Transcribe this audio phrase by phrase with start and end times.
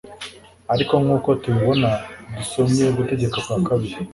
[0.73, 1.89] ariko nk'uko tubibona
[2.35, 3.95] dusomye gutegeka kwa kabiri